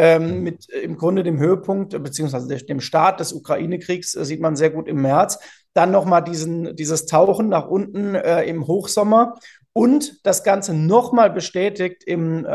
ähm, 0.00 0.42
mit 0.42 0.70
äh, 0.70 0.78
im 0.78 0.96
Grunde 0.96 1.22
dem 1.22 1.38
Höhepunkt, 1.38 2.02
beziehungsweise 2.02 2.48
dem 2.48 2.80
Start 2.80 3.20
des 3.20 3.34
Ukraine-Kriegs, 3.34 4.14
äh, 4.14 4.24
sieht 4.24 4.40
man 4.40 4.56
sehr 4.56 4.70
gut 4.70 4.88
im 4.88 5.02
März. 5.02 5.38
Dann 5.74 5.90
nochmal 5.90 6.24
dieses 6.24 7.04
Tauchen 7.06 7.50
nach 7.50 7.68
unten 7.68 8.14
äh, 8.14 8.44
im 8.44 8.66
Hochsommer 8.66 9.34
und 9.74 10.26
das 10.26 10.42
Ganze 10.42 10.72
nochmal 10.72 11.28
bestätigt 11.30 12.02
im, 12.04 12.46
äh, 12.46 12.50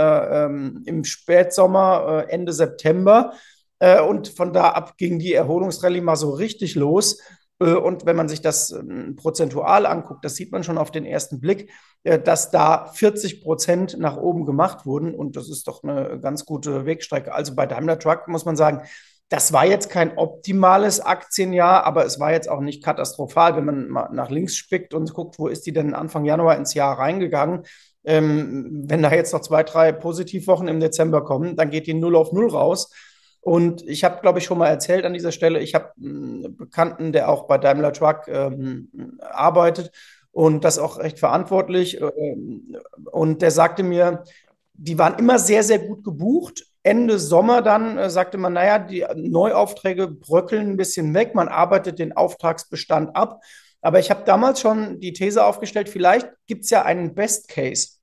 ähm, 0.45 0.81
im 0.87 1.03
Spätsommer, 1.03 2.25
äh, 2.27 2.31
Ende 2.31 2.51
September. 2.51 3.33
Äh, 3.77 4.01
und 4.01 4.29
von 4.29 4.51
da 4.51 4.69
ab 4.69 4.97
ging 4.97 5.19
die 5.19 5.33
Erholungsrallye 5.33 6.01
mal 6.01 6.15
so 6.15 6.31
richtig 6.31 6.73
los. 6.73 7.21
Äh, 7.59 7.74
und 7.74 8.05
wenn 8.05 8.15
man 8.15 8.29
sich 8.29 8.41
das 8.41 8.71
ähm, 8.71 9.15
prozentual 9.15 9.85
anguckt, 9.85 10.25
das 10.25 10.35
sieht 10.35 10.51
man 10.51 10.63
schon 10.63 10.77
auf 10.77 10.91
den 10.91 11.05
ersten 11.05 11.39
Blick, 11.39 11.71
äh, 12.03 12.19
dass 12.19 12.51
da 12.51 12.88
40 12.88 13.41
Prozent 13.41 13.97
nach 14.00 14.17
oben 14.17 14.45
gemacht 14.45 14.85
wurden. 14.85 15.13
Und 15.13 15.35
das 15.35 15.50
ist 15.50 15.67
doch 15.67 15.83
eine 15.83 16.19
ganz 16.19 16.45
gute 16.45 16.85
Wegstrecke. 16.85 17.33
Also 17.33 17.55
bei 17.55 17.65
Daimler 17.65 18.00
Truck 18.00 18.27
muss 18.27 18.45
man 18.45 18.55
sagen, 18.55 18.81
das 19.29 19.53
war 19.53 19.65
jetzt 19.65 19.89
kein 19.89 20.17
optimales 20.17 21.00
Aktienjahr, 21.00 21.83
aber 21.83 22.05
es 22.05 22.19
war 22.19 22.31
jetzt 22.31 22.47
auch 22.47 22.59
nicht 22.59 22.83
katastrophal, 22.83 23.55
wenn 23.55 23.65
man 23.65 23.88
mal 23.89 24.09
nach 24.12 24.29
links 24.29 24.55
spickt 24.55 24.93
und 24.93 25.13
guckt, 25.13 25.39
wo 25.39 25.47
ist 25.47 25.65
die 25.65 25.74
denn 25.74 25.95
Anfang 25.95 26.25
Januar 26.25 26.57
ins 26.57 26.75
Jahr 26.75 27.00
reingegangen. 27.00 27.63
Ähm, 28.03 28.83
wenn 28.88 29.01
da 29.01 29.12
jetzt 29.12 29.33
noch 29.33 29.41
zwei, 29.41 29.63
drei 29.63 29.91
Positivwochen 29.91 30.67
im 30.67 30.79
Dezember 30.79 31.24
kommen, 31.24 31.55
dann 31.55 31.71
geht 31.71 31.88
die 31.88 31.95
0 31.95 32.15
auf 32.15 32.33
0 32.33 32.50
raus. 32.50 32.91
Und 33.45 33.87
ich 33.87 34.03
habe, 34.03 34.21
glaube 34.21 34.39
ich, 34.39 34.45
schon 34.45 34.57
mal 34.57 34.69
erzählt 34.69 35.05
an 35.05 35.13
dieser 35.13 35.31
Stelle, 35.31 35.59
ich 35.59 35.75
habe 35.75 35.91
einen 35.97 36.57
Bekannten, 36.57 37.11
der 37.11 37.29
auch 37.29 37.45
bei 37.45 37.59
Daimler 37.59 37.93
Truck 37.93 38.27
ähm, 38.27 39.19
arbeitet 39.19 39.91
und 40.31 40.63
das 40.63 40.79
auch 40.79 40.97
recht 40.97 41.19
verantwortlich. 41.19 42.01
Ähm, 42.01 42.75
und 43.11 43.43
der 43.43 43.51
sagte 43.51 43.83
mir, 43.83 44.23
die 44.73 44.97
waren 44.97 45.19
immer 45.19 45.37
sehr, 45.37 45.61
sehr 45.61 45.77
gut 45.77 46.03
gebucht. 46.03 46.65
Ende 46.81 47.19
Sommer 47.19 47.61
dann 47.61 47.99
äh, 47.99 48.09
sagte 48.09 48.39
man, 48.39 48.53
naja, 48.53 48.79
die 48.79 49.05
Neuaufträge 49.15 50.07
bröckeln 50.07 50.71
ein 50.71 50.77
bisschen 50.77 51.13
weg, 51.13 51.35
man 51.35 51.47
arbeitet 51.47 51.99
den 51.99 52.17
Auftragsbestand 52.17 53.15
ab. 53.15 53.41
Aber 53.79 53.99
ich 53.99 54.09
habe 54.09 54.23
damals 54.25 54.59
schon 54.59 54.99
die 54.99 55.13
These 55.13 55.45
aufgestellt, 55.45 55.87
vielleicht 55.87 56.27
gibt 56.47 56.63
es 56.63 56.71
ja 56.71 56.81
einen 56.81 57.13
Best 57.13 57.47
Case, 57.47 57.99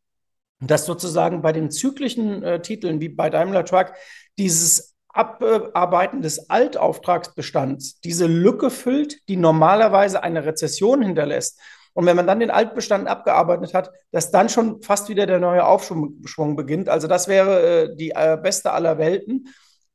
dass 0.60 0.86
sozusagen 0.86 1.42
bei 1.42 1.50
den 1.50 1.72
zyklischen 1.72 2.44
äh, 2.44 2.62
Titeln 2.62 3.00
wie 3.00 3.08
bei 3.08 3.28
Daimler 3.28 3.64
Truck 3.64 3.92
dieses 4.38 4.91
Abarbeiten 5.12 6.22
des 6.22 6.50
Altauftragsbestands 6.50 8.00
diese 8.00 8.26
Lücke 8.26 8.70
füllt, 8.70 9.28
die 9.28 9.36
normalerweise 9.36 10.22
eine 10.22 10.44
Rezession 10.44 11.02
hinterlässt. 11.02 11.60
Und 11.94 12.06
wenn 12.06 12.16
man 12.16 12.26
dann 12.26 12.40
den 12.40 12.50
Altbestand 12.50 13.06
abgearbeitet 13.06 13.74
hat, 13.74 13.90
dass 14.10 14.30
dann 14.30 14.48
schon 14.48 14.82
fast 14.82 15.08
wieder 15.08 15.26
der 15.26 15.40
neue 15.40 15.66
Aufschwung 15.66 16.56
beginnt. 16.56 16.88
Also 16.88 17.06
das 17.06 17.28
wäre 17.28 17.90
äh, 17.90 17.96
die 17.96 18.10
äh, 18.10 18.38
beste 18.42 18.72
aller 18.72 18.98
Welten. 18.98 19.48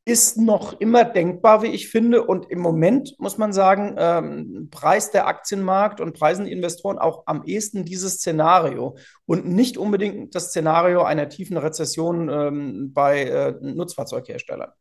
Ist 0.06 0.38
noch 0.38 0.80
immer 0.80 1.04
denkbar, 1.04 1.64
wie 1.64 1.68
ich 1.68 1.90
finde. 1.90 2.24
Und 2.24 2.50
im 2.50 2.60
Moment 2.60 3.16
muss 3.18 3.38
man 3.38 3.52
sagen, 3.52 3.96
ähm, 3.98 4.70
preist 4.72 5.14
der 5.14 5.28
Aktienmarkt 5.28 6.00
und 6.00 6.18
preisen 6.18 6.46
die 6.46 6.52
Investoren 6.52 6.98
auch 6.98 7.24
am 7.26 7.44
ehesten 7.44 7.84
dieses 7.84 8.14
Szenario 8.14 8.96
und 9.26 9.48
nicht 9.48 9.78
unbedingt 9.78 10.34
das 10.34 10.50
Szenario 10.50 11.04
einer 11.04 11.28
tiefen 11.28 11.58
Rezession 11.58 12.30
ähm, 12.30 12.94
bei 12.94 13.24
äh, 13.24 13.56
Nutzfahrzeugherstellern. 13.60 14.72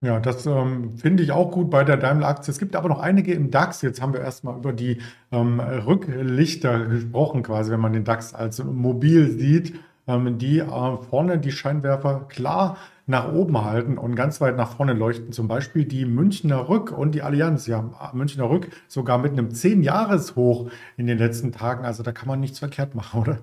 Ja, 0.00 0.20
das 0.20 0.46
ähm, 0.46 0.96
finde 0.96 1.24
ich 1.24 1.32
auch 1.32 1.50
gut 1.50 1.70
bei 1.70 1.82
der 1.82 1.96
Daimler-Aktie. 1.96 2.52
Es 2.52 2.60
gibt 2.60 2.76
aber 2.76 2.88
noch 2.88 3.00
einige 3.00 3.32
im 3.34 3.50
DAX. 3.50 3.82
Jetzt 3.82 4.00
haben 4.00 4.12
wir 4.12 4.20
erstmal 4.20 4.56
über 4.56 4.72
die 4.72 4.98
ähm, 5.32 5.58
Rücklichter 5.58 6.86
gesprochen, 6.86 7.42
quasi, 7.42 7.72
wenn 7.72 7.80
man 7.80 7.92
den 7.92 8.04
DAX 8.04 8.32
als 8.32 8.62
mobil 8.62 9.28
sieht, 9.28 9.74
ähm, 10.06 10.38
die 10.38 10.60
äh, 10.60 10.96
vorne 11.10 11.38
die 11.38 11.50
Scheinwerfer 11.50 12.26
klar 12.28 12.76
nach 13.06 13.32
oben 13.32 13.64
halten 13.64 13.98
und 13.98 14.14
ganz 14.14 14.40
weit 14.40 14.56
nach 14.56 14.76
vorne 14.76 14.92
leuchten. 14.92 15.32
Zum 15.32 15.48
Beispiel 15.48 15.84
die 15.84 16.04
Münchner 16.04 16.68
Rück 16.68 16.92
und 16.96 17.12
die 17.16 17.22
Allianz. 17.22 17.66
Ja, 17.66 18.12
Münchner 18.12 18.48
Rück 18.48 18.68
sogar 18.86 19.18
mit 19.18 19.32
einem 19.32 19.48
10-Jahres-Hoch 19.48 20.70
in 20.96 21.08
den 21.08 21.18
letzten 21.18 21.50
Tagen. 21.50 21.84
Also 21.84 22.04
da 22.04 22.12
kann 22.12 22.28
man 22.28 22.38
nichts 22.38 22.60
verkehrt 22.60 22.94
machen, 22.94 23.20
oder? 23.22 23.38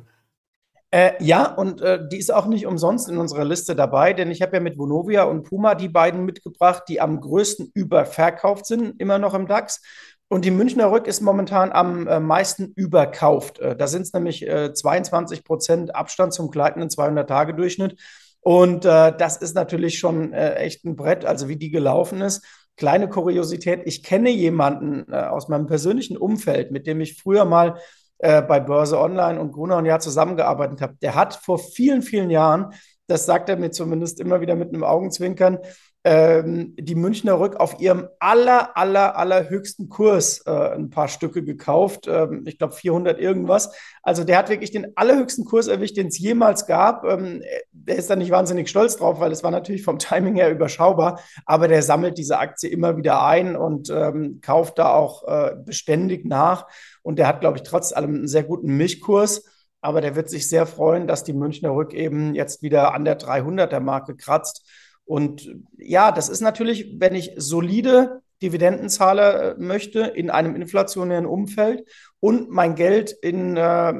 Äh, 0.95 1.21
ja, 1.21 1.53
und 1.53 1.81
äh, 1.81 2.07
die 2.07 2.19
ist 2.19 2.33
auch 2.33 2.45
nicht 2.45 2.65
umsonst 2.65 3.09
in 3.09 3.17
unserer 3.17 3.43
Liste 3.43 3.75
dabei, 3.75 4.13
denn 4.13 4.31
ich 4.31 4.41
habe 4.41 4.55
ja 4.55 4.61
mit 4.61 4.77
Vonovia 4.77 5.23
und 5.23 5.43
Puma 5.43 5.75
die 5.75 5.89
beiden 5.89 6.23
mitgebracht, 6.23 6.83
die 6.87 7.01
am 7.01 7.19
größten 7.19 7.69
überverkauft 7.73 8.65
sind, 8.65 8.97
immer 9.01 9.17
noch 9.17 9.33
im 9.33 9.45
DAX. 9.45 9.81
Und 10.29 10.45
die 10.45 10.51
Münchner 10.51 10.89
Rück 10.89 11.05
ist 11.07 11.19
momentan 11.19 11.73
am 11.73 12.07
äh, 12.07 12.21
meisten 12.21 12.71
überkauft. 12.77 13.59
Äh, 13.59 13.75
da 13.75 13.87
sind 13.87 14.03
es 14.03 14.13
nämlich 14.13 14.47
22 14.47 15.39
äh, 15.39 15.41
Prozent 15.43 15.93
Abstand 15.93 16.31
zum 16.31 16.49
gleitenden 16.49 16.87
200-Tage-Durchschnitt. 16.87 17.99
Und 18.39 18.85
äh, 18.85 19.11
das 19.17 19.35
ist 19.35 19.53
natürlich 19.53 19.99
schon 19.99 20.31
echt 20.31 20.85
ein 20.85 20.95
Brett, 20.95 21.25
also 21.25 21.49
wie 21.49 21.57
die 21.57 21.71
gelaufen 21.71 22.21
ist. 22.21 22.45
Kleine 22.77 23.09
Kuriosität, 23.09 23.81
ich 23.83 24.01
kenne 24.01 24.29
jemanden 24.29 25.13
aus 25.13 25.49
meinem 25.49 25.67
persönlichen 25.67 26.15
Umfeld, 26.15 26.71
mit 26.71 26.87
dem 26.87 27.01
ich 27.01 27.21
früher 27.21 27.43
mal 27.43 27.79
äh, 28.25 28.41
bei 28.41 28.59
Börse 28.59 28.99
Online 28.99 29.39
und 29.39 29.51
Gruner 29.51 29.77
und 29.77 29.85
Jahr 29.85 29.99
zusammengearbeitet 29.99 30.81
habe, 30.81 30.95
der 31.01 31.13
hat 31.13 31.35
vor 31.35 31.59
vielen, 31.59 32.01
vielen 32.01 32.31
Jahren, 32.31 32.73
das 33.07 33.25
sagt 33.25 33.49
er 33.49 33.57
mir 33.57 33.69
zumindest 33.69 34.19
immer 34.19 34.41
wieder 34.41 34.55
mit 34.55 34.69
einem 34.69 34.83
Augenzwinkern, 34.83 35.59
ähm, 36.05 36.75
die 36.77 36.93
Münchner 36.93 37.39
Rück 37.39 37.55
auf 37.55 37.79
ihrem 37.79 38.07
aller, 38.19 38.77
aller, 38.77 39.17
allerhöchsten 39.17 39.89
Kurs 39.89 40.43
äh, 40.45 40.51
ein 40.51 40.91
paar 40.91 41.07
Stücke 41.07 41.43
gekauft. 41.43 42.07
Ähm, 42.07 42.43
ich 42.45 42.59
glaube 42.59 42.75
400 42.75 43.19
irgendwas. 43.19 43.71
Also 44.03 44.23
der 44.23 44.37
hat 44.37 44.49
wirklich 44.49 44.69
den 44.69 44.95
allerhöchsten 44.95 45.45
Kurs 45.45 45.65
erwischt, 45.65 45.97
den 45.97 46.07
es 46.07 46.19
jemals 46.19 46.67
gab. 46.67 47.05
Ähm, 47.05 47.41
der 47.71 47.95
ist 47.95 48.07
da 48.07 48.15
nicht 48.15 48.29
wahnsinnig 48.29 48.69
stolz 48.69 48.97
drauf, 48.97 49.19
weil 49.19 49.31
es 49.31 49.43
war 49.43 49.49
natürlich 49.49 49.81
vom 49.81 49.97
Timing 49.97 50.35
her 50.35 50.51
überschaubar. 50.51 51.19
Aber 51.47 51.67
der 51.67 51.81
sammelt 51.81 52.19
diese 52.19 52.37
Aktie 52.37 52.69
immer 52.69 52.97
wieder 52.97 53.25
ein 53.25 53.55
und 53.55 53.89
ähm, 53.89 54.41
kauft 54.41 54.77
da 54.77 54.93
auch 54.93 55.27
äh, 55.27 55.55
beständig 55.55 56.23
nach. 56.23 56.67
Und 57.01 57.17
der 57.17 57.27
hat, 57.27 57.41
glaube 57.41 57.57
ich, 57.57 57.63
trotz 57.63 57.93
allem 57.93 58.13
einen 58.13 58.27
sehr 58.27 58.43
guten 58.43 58.77
Milchkurs. 58.77 59.45
Aber 59.81 60.01
der 60.01 60.15
wird 60.15 60.29
sich 60.29 60.47
sehr 60.47 60.67
freuen, 60.67 61.07
dass 61.07 61.23
die 61.23 61.33
Münchner 61.33 61.71
Rück 61.71 61.95
eben 61.95 62.35
jetzt 62.35 62.61
wieder 62.61 62.93
an 62.93 63.05
der 63.05 63.17
300er 63.17 63.79
Marke 63.79 64.15
kratzt. 64.15 64.69
Und 65.05 65.55
ja, 65.77 66.11
das 66.11 66.29
ist 66.29 66.41
natürlich, 66.41 66.95
wenn 66.99 67.15
ich 67.15 67.31
solide 67.37 68.21
Dividendenzahler 68.41 69.55
äh, 69.55 69.55
möchte 69.57 70.01
in 70.01 70.29
einem 70.29 70.55
inflationären 70.55 71.25
Umfeld 71.25 71.87
und 72.19 72.49
mein 72.49 72.75
Geld 72.75 73.11
in 73.11 73.55
äh, 73.55 73.93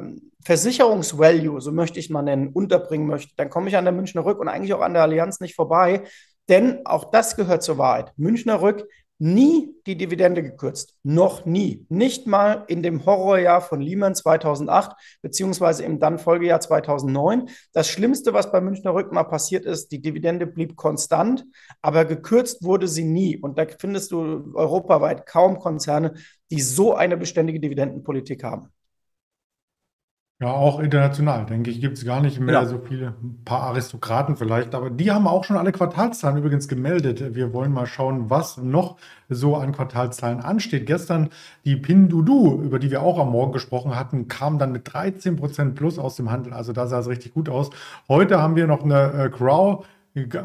Versicherungsvalue, 0.44 1.60
so 1.60 1.72
möchte 1.72 1.98
ich 1.98 2.10
mal 2.10 2.22
nennen, 2.22 2.48
unterbringen 2.48 3.06
möchte, 3.06 3.34
dann 3.36 3.50
komme 3.50 3.68
ich 3.68 3.76
an 3.76 3.84
der 3.84 3.92
Münchner 3.92 4.24
Rück 4.24 4.38
und 4.38 4.48
eigentlich 4.48 4.74
auch 4.74 4.82
an 4.82 4.92
der 4.92 5.02
Allianz 5.02 5.40
nicht 5.40 5.54
vorbei. 5.54 6.02
Denn 6.48 6.86
auch 6.86 7.10
das 7.10 7.34
gehört 7.34 7.64
zur 7.64 7.78
Wahrheit. 7.78 8.12
Münchner 8.16 8.60
Rück 8.60 8.86
nie 9.18 9.74
die 9.86 9.96
Dividende 9.96 10.42
gekürzt. 10.42 10.94
Noch 11.02 11.46
nie. 11.46 11.86
Nicht 11.88 12.26
mal 12.26 12.64
in 12.68 12.82
dem 12.82 13.06
Horrorjahr 13.06 13.60
von 13.60 13.80
Lehman 13.80 14.14
2008, 14.14 14.92
beziehungsweise 15.22 15.84
im 15.84 15.98
dann 15.98 16.18
Folgejahr 16.18 16.60
2009. 16.60 17.48
Das 17.72 17.88
Schlimmste, 17.88 18.34
was 18.34 18.52
bei 18.52 18.60
Münchner 18.60 18.94
Rück 18.94 19.12
mal 19.12 19.24
passiert 19.24 19.64
ist, 19.64 19.90
die 19.92 20.02
Dividende 20.02 20.46
blieb 20.46 20.76
konstant, 20.76 21.44
aber 21.80 22.04
gekürzt 22.04 22.62
wurde 22.62 22.88
sie 22.88 23.04
nie. 23.04 23.38
Und 23.38 23.58
da 23.58 23.66
findest 23.78 24.12
du 24.12 24.52
europaweit 24.54 25.26
kaum 25.26 25.58
Konzerne, 25.58 26.14
die 26.50 26.60
so 26.60 26.94
eine 26.94 27.16
beständige 27.16 27.60
Dividendenpolitik 27.60 28.44
haben. 28.44 28.70
Ja, 30.38 30.52
auch 30.52 30.80
international, 30.80 31.46
denke 31.46 31.70
ich, 31.70 31.80
gibt 31.80 31.96
es 31.96 32.04
gar 32.04 32.20
nicht 32.20 32.38
mehr 32.40 32.60
Genau. 32.60 32.70
so 32.70 32.78
viele, 32.78 33.14
ein 33.22 33.40
paar 33.46 33.62
Aristokraten 33.62 34.36
vielleicht, 34.36 34.74
aber 34.74 34.90
die 34.90 35.10
haben 35.10 35.26
auch 35.26 35.44
schon 35.44 35.56
alle 35.56 35.72
Quartalszahlen 35.72 36.36
übrigens 36.36 36.68
gemeldet. 36.68 37.34
Wir 37.34 37.54
wollen 37.54 37.72
mal 37.72 37.86
schauen, 37.86 38.28
was 38.28 38.58
noch 38.58 38.98
so 39.30 39.56
an 39.56 39.72
Quartalszahlen 39.72 40.40
ansteht. 40.40 40.84
Gestern 40.84 41.30
die 41.64 41.76
Pinduoduo, 41.76 42.60
über 42.62 42.78
die 42.78 42.90
wir 42.90 43.00
auch 43.00 43.18
am 43.18 43.30
Morgen 43.30 43.52
gesprochen 43.52 43.98
hatten, 43.98 44.28
kam 44.28 44.58
dann 44.58 44.72
mit 44.72 44.86
13% 44.86 45.74
plus 45.74 45.98
aus 45.98 46.16
dem 46.16 46.30
Handel. 46.30 46.52
Also 46.52 46.74
da 46.74 46.86
sah 46.86 46.98
es 46.98 47.08
richtig 47.08 47.32
gut 47.32 47.48
aus. 47.48 47.70
Heute 48.06 48.38
haben 48.42 48.56
wir 48.56 48.66
noch 48.66 48.84
eine 48.84 49.12
äh, 49.14 49.28
Crow. 49.30 49.86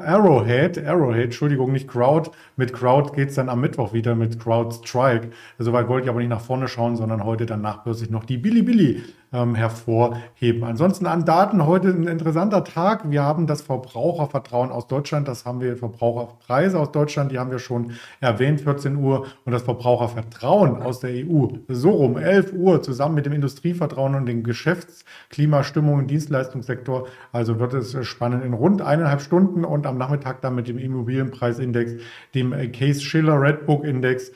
Arrowhead, 0.04 0.86
Arrowhead, 0.86 1.26
Entschuldigung, 1.26 1.72
nicht 1.72 1.88
Crowd. 1.88 2.32
Mit 2.58 2.74
Crowd 2.74 3.14
geht 3.16 3.30
es 3.30 3.36
dann 3.36 3.48
am 3.48 3.62
Mittwoch 3.62 3.94
wieder 3.94 4.16
mit 4.16 4.38
Crowd 4.38 4.76
Strike. 4.76 5.30
Soweit 5.60 5.88
wollte 5.88 6.06
ich 6.06 6.10
aber 6.10 6.20
nicht 6.20 6.28
nach 6.30 6.42
vorne 6.42 6.68
schauen, 6.68 6.98
sondern 6.98 7.24
heute 7.24 7.46
dann 7.46 7.62
nachbörslich 7.62 8.10
noch 8.10 8.26
die 8.26 8.38
Bilibili 8.38 9.02
ähm, 9.34 9.56
hervorheben. 9.56 10.64
Ansonsten 10.64 11.06
an 11.06 11.24
Daten 11.26 11.66
heute 11.66 11.90
ein 11.90 12.08
interessanter 12.08 12.64
Tag. 12.64 13.10
Wir 13.10 13.24
haben 13.24 13.48
das 13.48 13.62
Verbrauchervertrauen 13.62 14.72
aus 14.72 14.88
Deutschland, 14.88 15.28
das 15.28 15.46
haben 15.46 15.62
wir 15.62 15.78
Verbraucherpreise 15.78 16.78
aus 16.78 16.92
Deutschland, 16.92 17.32
die 17.32 17.40
haben 17.40 17.52
wir 17.52 17.60
schon 17.60 17.94
erwähnt, 18.20 18.62
14 18.62 18.98
Uhr 18.98 19.28
und 19.46 19.54
das 19.54 19.64
Verbrauchervertrauen 19.64 20.82
aus 20.82 21.00
der 21.00 21.12
EU 21.12 21.48
so 21.70 21.92
rum 21.92 22.18
11 22.18 22.54
Uhr 22.54 22.82
zusammen 22.82 23.16
mit 23.16 23.26
dem 23.26 23.34
Industrievertrauen 23.34 24.16
und 24.16 24.26
den 24.26 24.44
Geschäftsklimastimmung 24.44 26.00
im 26.00 26.08
Dienstleistungssektor. 26.08 27.08
Also 27.32 27.60
wird 27.60 27.74
es 27.74 28.06
spannend 28.06 28.44
in 28.44 28.54
rund 28.54 28.82
eineinhalb 28.82 29.22
Stunden 29.22 29.64
und 29.64 29.86
am 29.86 29.98
Nachmittag 29.98 30.42
dann 30.42 30.56
mit 30.56 30.68
dem 30.68 30.78
Immobilienpreisindex, 30.78 31.94
dem 32.36 32.54
Case 32.74 33.02
Schiller 33.02 33.42
Redbook 33.42 33.86
Index 33.86 34.32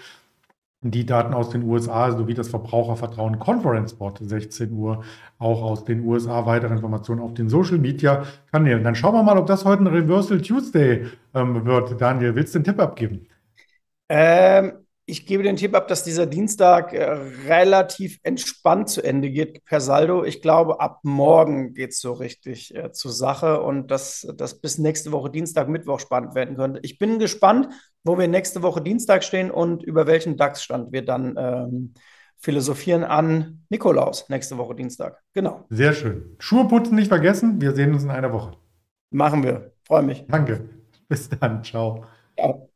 die 0.81 1.05
Daten 1.05 1.33
aus 1.33 1.49
den 1.49 1.63
USA 1.63 2.11
sowie 2.11 2.33
das 2.33 2.49
Verbrauchervertrauen 2.49 3.39
Conference 3.39 3.93
Board 3.95 4.19
16 4.21 4.71
Uhr 4.71 5.03
auch 5.39 5.63
aus 5.63 5.83
den 5.83 6.05
USA. 6.05 6.45
Weitere 6.45 6.73
Informationen 6.73 7.21
auf 7.21 7.33
den 7.33 7.49
Social 7.49 7.79
Media 7.79 8.23
Kanälen. 8.51 8.83
Dann 8.83 8.95
schauen 8.95 9.15
wir 9.15 9.23
mal, 9.23 9.37
ob 9.37 9.47
das 9.47 9.65
heute 9.65 9.83
ein 9.83 9.87
Reversal 9.87 10.41
Tuesday 10.41 11.07
ähm, 11.33 11.65
wird. 11.65 11.99
Daniel, 11.99 12.35
willst 12.35 12.53
du 12.53 12.59
den 12.59 12.65
Tipp 12.65 12.79
abgeben? 12.79 13.27
Ähm, 14.09 14.84
ich 15.07 15.27
gebe 15.27 15.43
den 15.43 15.55
Tipp 15.55 15.75
ab, 15.75 15.87
dass 15.87 16.03
dieser 16.03 16.25
Dienstag 16.25 16.91
äh, 16.93 17.03
relativ 17.47 18.19
entspannt 18.23 18.89
zu 18.89 19.03
Ende 19.03 19.29
geht 19.29 19.63
per 19.63 19.79
Saldo. 19.79 20.23
Ich 20.23 20.41
glaube, 20.41 20.79
ab 20.79 20.99
morgen 21.03 21.73
geht 21.75 21.91
es 21.91 21.99
so 21.99 22.13
richtig 22.13 22.75
äh, 22.75 22.91
zur 22.91 23.11
Sache 23.11 23.61
und 23.61 23.91
dass 23.91 24.27
das 24.35 24.59
bis 24.59 24.79
nächste 24.79 25.11
Woche 25.11 25.29
Dienstag, 25.29 25.69
Mittwoch 25.69 25.99
spannend 25.99 26.33
werden 26.33 26.55
könnte. 26.55 26.79
Ich 26.81 26.97
bin 26.97 27.19
gespannt, 27.19 27.69
wo 28.03 28.17
wir 28.17 28.27
nächste 28.27 28.63
Woche 28.63 28.81
Dienstag 28.81 29.23
stehen 29.23 29.51
und 29.51 29.83
über 29.83 30.07
welchen 30.07 30.37
DAX-Stand 30.37 30.91
wir 30.91 31.05
dann 31.05 31.35
ähm, 31.37 31.93
philosophieren 32.37 33.03
an 33.03 33.63
Nikolaus 33.69 34.27
nächste 34.29 34.57
Woche 34.57 34.73
Dienstag. 34.73 35.21
Genau. 35.33 35.65
Sehr 35.69 35.93
schön. 35.93 36.35
Schuhe 36.39 36.67
putzen 36.67 36.95
nicht 36.95 37.09
vergessen. 37.09 37.61
Wir 37.61 37.73
sehen 37.73 37.93
uns 37.93 38.03
in 38.03 38.09
einer 38.09 38.33
Woche. 38.33 38.57
Machen 39.11 39.43
wir. 39.43 39.71
Freue 39.83 40.03
mich. 40.03 40.25
Danke. 40.27 40.67
Bis 41.07 41.29
dann. 41.29 41.63
Ciao. 41.63 42.05
Ciao. 42.35 42.69